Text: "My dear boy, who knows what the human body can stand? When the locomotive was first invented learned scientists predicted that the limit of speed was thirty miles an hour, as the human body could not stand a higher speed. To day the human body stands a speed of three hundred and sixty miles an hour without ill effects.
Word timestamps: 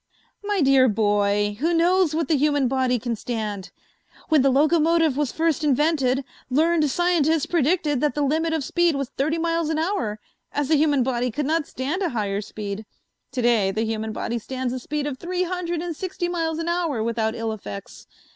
"My 0.43 0.61
dear 0.61 0.87
boy, 0.89 1.57
who 1.59 1.75
knows 1.75 2.15
what 2.15 2.27
the 2.27 2.33
human 2.35 2.67
body 2.67 2.97
can 2.97 3.15
stand? 3.15 3.69
When 4.29 4.41
the 4.41 4.49
locomotive 4.49 5.15
was 5.15 5.31
first 5.31 5.63
invented 5.63 6.25
learned 6.49 6.89
scientists 6.89 7.45
predicted 7.45 8.01
that 8.01 8.15
the 8.15 8.23
limit 8.23 8.51
of 8.51 8.63
speed 8.63 8.95
was 8.95 9.09
thirty 9.09 9.37
miles 9.37 9.69
an 9.69 9.77
hour, 9.77 10.19
as 10.51 10.69
the 10.69 10.75
human 10.75 11.03
body 11.03 11.29
could 11.29 11.45
not 11.45 11.67
stand 11.67 12.01
a 12.01 12.09
higher 12.09 12.41
speed. 12.41 12.83
To 13.33 13.43
day 13.43 13.69
the 13.69 13.83
human 13.85 14.11
body 14.11 14.39
stands 14.39 14.73
a 14.73 14.79
speed 14.79 15.05
of 15.05 15.19
three 15.19 15.43
hundred 15.43 15.83
and 15.83 15.95
sixty 15.95 16.27
miles 16.27 16.57
an 16.57 16.67
hour 16.67 17.03
without 17.03 17.35
ill 17.35 17.51
effects. 17.53 18.07